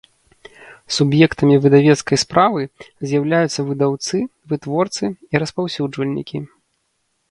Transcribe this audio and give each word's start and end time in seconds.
Суб’ектамi 0.95 1.59
выдавецкай 1.65 2.17
справы 2.23 2.61
з’яўляюцца 3.13 3.59
выдаўцы, 3.71 4.15
вытворцы 4.53 5.05
i 5.15 5.35
распаўсюджвальнiкi. 5.49 6.39